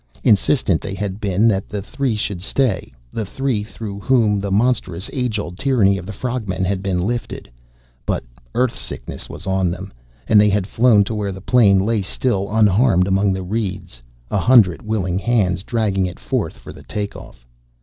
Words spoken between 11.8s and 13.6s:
lay still unharmed among the